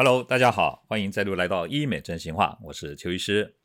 [0.00, 3.56] Hello，大家好，欢迎再度来到医美真心话，我是邱医师。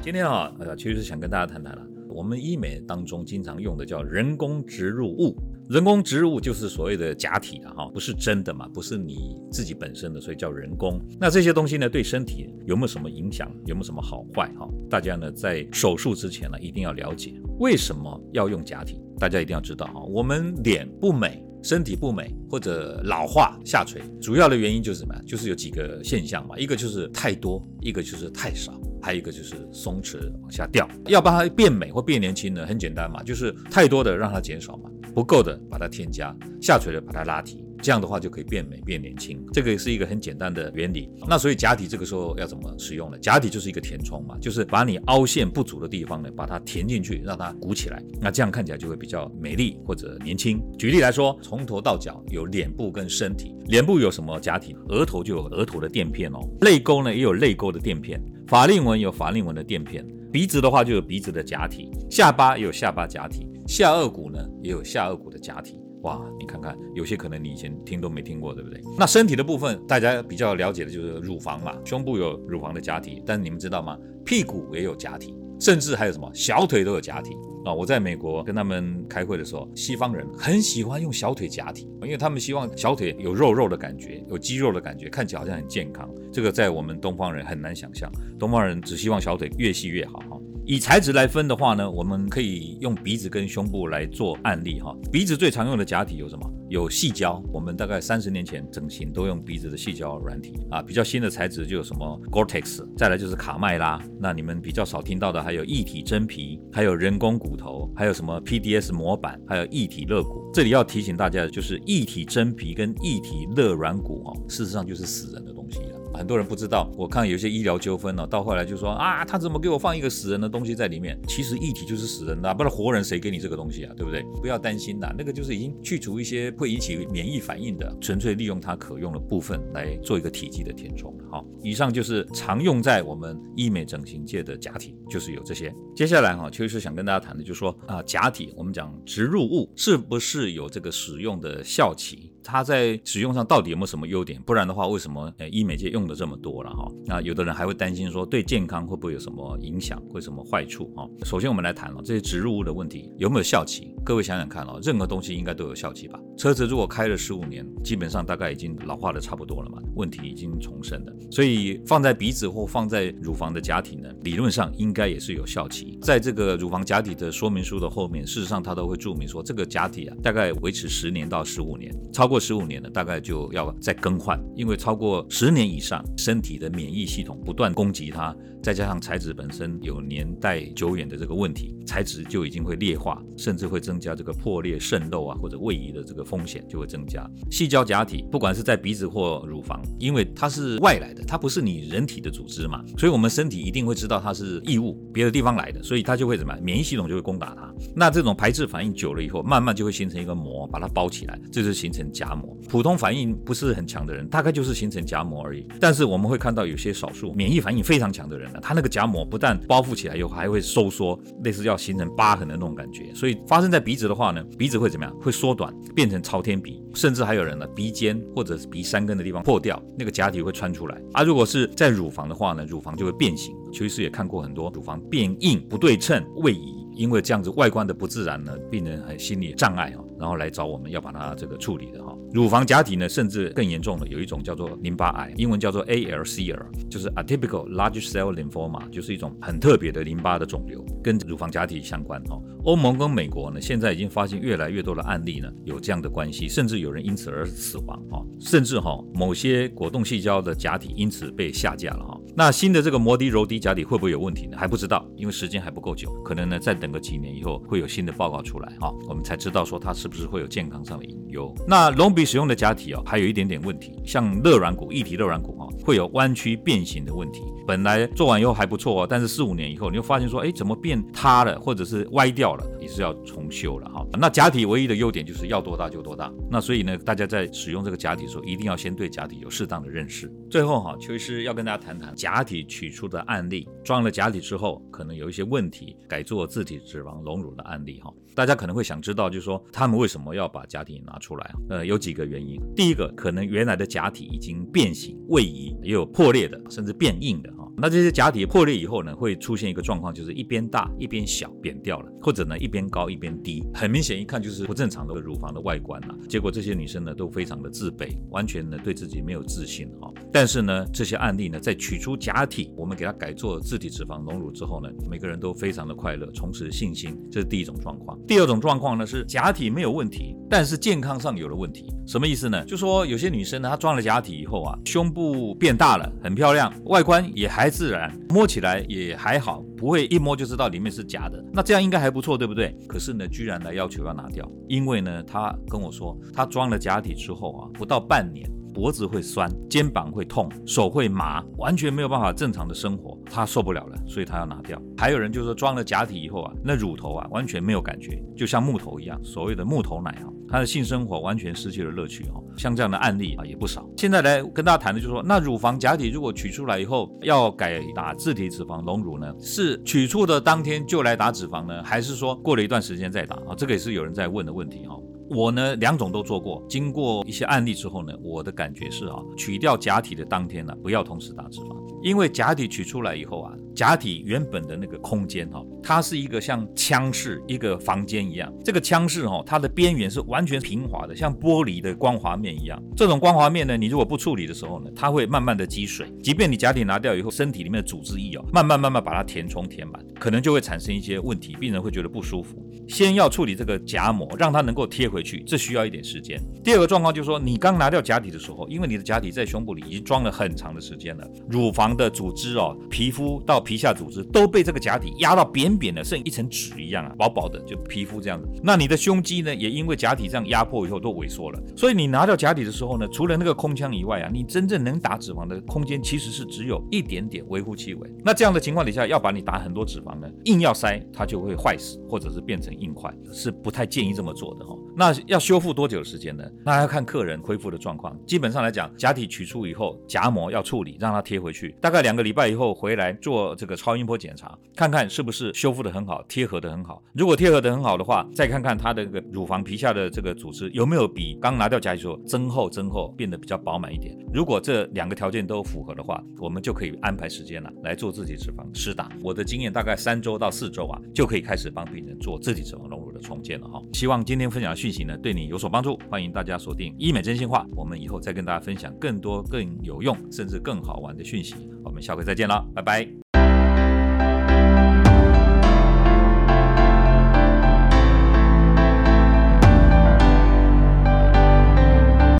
[0.00, 5.36] 今天啊，呃，邱医师想跟大家谈谈了，我们医美当中经常用的叫人工植入物。
[5.68, 11.00] 人工植入就是所谓的假体啊，哈，不是真的嘛，不是你自己本身的，所以叫人工。
[11.18, 13.50] 那这些东西呢，对身体有没有什么影响？
[13.64, 14.48] 有没有什么好坏？
[14.58, 19.00] 哈，大家呢在手术之前呢，一定要了解为什么要用假体。
[19.18, 25.22] 大家一定要知道哈，我们脸不美，身体不美或者老化下垂，主要的原因就是什么呀？
[25.26, 28.72] 就是有几个现象嘛，一个就是太多，一个就是太少。
[29.02, 39.42] 还有一个就是松弛往下掉，要把它变美或变年轻呢，很简单嘛，就是太多的让它减少嘛，不够的把它添加，下垂的把它拉提，这样的话就可以变美变年轻。
[39.50, 41.08] 这个是一个很简单的原理。
[41.26, 43.16] 那所以假体这个时候要怎么使用呢？
[43.18, 50.62] 假体就是一个填充嘛，就是把你凹陷不足的地方呢，把它填进去，让它鼓起来，那这样看起来就会比较美丽或者年轻。
[50.78, 54.76] 举例来说，从头到脚有脸部跟身体，脸部有什么假体？
[54.90, 58.22] 额头就有额头的垫片哦，泪沟呢也有泪沟的垫片。
[58.46, 65.80] 法令纹有法令纹的垫片，鼻子的话就有鼻子的假体，下巴也有下巴假体，下颚骨呢也有下颚骨的假体。
[66.02, 68.80] 哇，你看看，有些可能你以前听都没听过，对不对？
[68.96, 73.98] 那身体的部分，大家比较了解的就是乳房嘛，胸部有乳房的假体，但你们知道吗？
[74.24, 77.36] 屁股也有假体，甚至还有什么小腿都有假体。
[77.64, 86.08] 啊，我在美国跟他们开会的时候，西方人很喜欢用小腿假体，因为他们希望小腿有肉肉的感觉，有肌肉的感觉，看起来好像很健康。
[86.32, 90.35] 这个在我们东方人很难想象，东方人只希望小腿越细越好。
[90.68, 94.80] 以材质来分的话呢，我们可以用鼻子跟胸部来做案例。
[94.80, 96.52] 哈，鼻子最常用的假体有什么？
[96.68, 104.02] 有细胶，我们大概三十年前整形都用鼻子的细胶软体啊，比较新的材质就有什么 Gore-Tex，再来就是卡麦拉。
[104.20, 110.50] 那你们比较少听到的还有一体真皮，还有人工骨头，还有什么 PDS 模板，还有一体肋骨。
[110.52, 115.78] 这里要提醒大家的就是一体真皮跟一体肋软骨哦，事实上就是死人的东西。
[116.16, 121.18] 很多人不知道，我看有些医疗纠纷呢，到后来就说啊，他怎么给我放一个死人的东西在里面？
[121.28, 123.92] 其实异体就是死人的，不然活人谁给你这个东西啊？
[123.96, 124.22] 对不对？
[124.40, 131.14] 不要担心呐，那个就是已经去除一些会引起免疫反应的，纯粹利用它可用的部分来做一个体积的填充。
[131.30, 135.74] 好，以上就是常用在我们医美整形界的假体，就是有这些。
[135.94, 142.32] 接下来哈，邱医师想跟大家谈的，就是说啊，假体我们讲植入物是不是有这个使用的效期？
[142.46, 144.40] 它在使用上到底有没有什么优点？
[144.42, 146.88] 不然的话，为什么呃医美界用的这么多了哈？
[147.04, 151.08] 那有的人还会担心说对健康会不会有什么影响，会什么坏处哈？
[151.24, 153.95] 首先我们来谈了这些植入物的问题有没有效期？
[154.06, 156.16] 各位想想看哦，任何东西应该都有效期吧？
[156.36, 161.12] 车子如果开了十五年，基本上大概已经老化的差不多了嘛，问题已经重生了。
[161.28, 165.98] 所以放在鼻子或放在乳房的假体呢，理论上应该也是有效期。
[166.00, 172.36] 在这个乳房假体的说明书的后面，事实上它都会注明说这个假体啊，大概维持十年到十五年，超过。
[172.38, 178.32] 十五年呢，大概就要再更换，因为超过十年以上，身体的免疫系统不断攻击它。
[178.62, 187.26] 再加上材质本身有年代久远的这个问题，材质就已经会劣化，甚至会增增加这个破裂、渗漏啊或者位移的这个风险就会增加。
[187.50, 196.62] 细胶假体不管是在鼻子或乳房，因为它是外来的，它不是你人体的组织嘛，所以我们身体一定会知道它是异物，别的地方来的，所以它就会怎么样？
[196.62, 197.72] 免疫系统就会攻打它。
[197.94, 202.54] 那这种排斥反应久了以后，慢慢就会形成一个膜，把它包起来，这就形成夹膜。
[202.68, 205.66] 普通反应不是很强的人，大概就是形成夹膜而已。
[205.80, 208.52] 但是我们会看到有些少数免疫反应非常强的人。
[208.52, 213.14] 呢，他那个夹膜不但包覆起来，又还会收缩，类似要形成疤痕的那种感觉。
[213.14, 215.16] 所以发生在鼻子的话呢，鼻子会怎么样？
[215.20, 221.00] 会缩短，变成朝天鼻，甚至还有人呢，鼻尖或者是鼻三根的地方破掉，那个假体会穿出来。
[221.12, 223.54] 啊，如果是在乳房的话呢，乳房就会变形。
[223.72, 232.12] 邱医师也看过很多乳房变硬、不对称、位移，因为这样子外观的不自然呢，病人很心理障碍啊，然后来找我们要把它这个处理的哈。
[232.36, 242.38] 乳房假体呢，甚至更严重的，有一种叫做淋巴癌，英文叫做 ALCL，就是 Atypical Large Cell Lymphoma，就是一种很特别的淋巴的肿瘤，跟乳房假体相关哦。
[242.64, 252.15] 欧盟跟美国呢，现在已经发现越来越多的案例呢，有这样的关系，甚至有人因此而死亡哦，甚至哈某些果冻细胶的假体因此被下架了哈。
[252.36, 254.58] 那新的这个摩的柔迪假体会不会有问题呢？
[254.58, 261.54] 还不知道，因为时间还不够久，可能呢再等个几年以后会有新的报告出来哈，我们才知道说它是不是会有健康上的隐忧。
[261.66, 267.40] 那隆鼻使用的假体哦，还有一点点问题，像肋软骨、一体肋软骨哈，会有弯曲变形的问题。
[267.66, 272.64] 本来做完以后还不错哦，但是四五年以后，你就发现说，哎，怎么变塌了，或者是歪掉了？
[272.80, 274.06] 也是要重修了哈。
[274.12, 276.30] 那假体唯一的优点就是要多大就多大。
[276.50, 280.30] 那所以呢，大家在使用这个假体的时候，一定要先对假体有适当的认识。
[280.50, 288.12] 最后哈，邱医师要跟大家谈谈假体取出的案例，装了假体之后可能有一些问题，改做自体脂肪隆乳的案例哈。
[288.36, 291.54] 大家可能会想知道，就是说他们为什么要把假体拿出来？
[291.70, 292.60] 呃，有几个原因。
[292.76, 297.66] 第一个，可能原来的假体已经变形、位移，也有破裂的，甚至变硬的哈。
[297.78, 306.14] 那这些假体破裂以后呢，会出现一个状况，就是一边大一边小，扁掉了，或者呢一边高一边低，很明显一看就是不正常的乳房的外观了。
[306.28, 310.12] 结果这些女生呢都非常的自卑，完全呢对自己没有自信哈。
[310.30, 318.18] 但是呢，这些案例呢，在取出假体，我们给它改做自体脂肪隆乳之后呢，每个人都非常的快乐，重拾信心，这是第一种状况。
[318.26, 321.86] 第二种状况呢是假体没有问题，但是健康上有了问题。
[322.06, 322.64] 什么意思呢？
[322.64, 331.44] 就说有些女生呢，她装了假体以后啊，胸部变大了，很漂亮，外观也还自然，摸起来也还好，不会一摸就知道里面是假的。
[331.52, 332.76] 那这样应该还不错，对不对？
[332.88, 338.50] 可是呢，居然来要求要拿掉，因为呢，他跟我说，他装了假体之后啊，不到半年。
[338.74, 344.78] 脖子会酸，肩膀会痛，手会麻，完全没有办法正常的生活，他受不了了，所以他要拿掉。
[344.98, 352.42] 还有人就说装了假体以后啊，那乳头啊完全没有感觉，就像木头一样，所谓的木头奶啊，他的性生活完全失去了乐趣哦。
[352.56, 353.88] 像这样的案例啊也不少。
[353.96, 363.54] 现在来跟大家谈的就是说，那乳房假体如果取出来以后要改打自体脂肪隆乳呢，是取出的当天就来打脂肪呢，还是说过了一段时间再打啊？
[363.56, 364.96] 这个也是有人在问的问题哈。
[365.28, 366.64] 我呢，两种都做过。
[366.68, 373.52] 经过一些案例之后呢，我的感觉是啊，取掉假体的当天呢，不要同时打脂肪，因为假体取出来以后啊。
[373.74, 382.82] 假体原本的那个空间哈，它是一个像腔室一个房间一样，这个腔室哈，它的边缘是完全平滑的，像玻璃的光滑面一样。
[382.96, 386.10] 这种光滑面呢，你如果不处理的时候呢，它会慢慢的积水。
[386.22, 392.56] 即便你假体拿掉以后，身体里面的组织液哦，慢慢慢慢把它填充填满，可能就会产生一些问题，病人会觉得不舒服。
[392.88, 396.38] 先要处理这个夹膜，让它能够贴回回去，这需要一点时间。
[396.62, 408.46] 第二个状况就是说，你刚拿掉假体的时候，因为你的假体在胸部里已经装了很长的时间了，乳房的组织哦，皮肤到皮下组织都被这个假体压到扁扁的，像一层纸一样啊，薄薄的，就皮肤这样子。
[408.62, 411.58] 那你的胸肌呢，也因为假体这样压迫以后都萎缩了。
[411.74, 418.10] 所以你拿掉假体的时候呢，除了那个空腔以外啊，你真正能打脂肪的空间其实是只有一点点，微乎其微。
[418.22, 424.76] 那这样的情况底下，要把你打很多脂肪呢，硬要塞，它就会坏死，或者是变成硬块，是不太建议这么做的哈。
[424.94, 426.42] 那那要修复多久的时间呢？
[426.64, 428.18] 那要看客人恢复的状况。
[428.26, 431.76] 基本上来讲，假体取出以后，夹膜要处理，让它贴回去。
[431.80, 437.00] 大概两个礼拜以后回来做这个超音波检查，看看是不是修复的很好，贴合的很好。
[437.12, 444.12] 如果贴合的很好的话，再看看它的这个乳房皮下的这个组织有没有比刚拿掉假体时候增厚增厚，变得比较饱满一点。
[444.34, 449.08] 如果这两个条件都符合的话，我们就可以安排时间了来做自体脂肪施打。
[449.22, 453.82] 我的经验大概三周到四周啊，就可以开始帮病人做自体脂肪隆重建了哈。
[453.92, 455.98] 希望今天分享的讯息呢，对你有所帮助。
[456.10, 461.54] 欢迎大家锁定医美真心话，我们以后再跟大家分享更多更有用甚至更好玩的讯息。
[461.84, 463.25] 我们下回再见了，拜拜。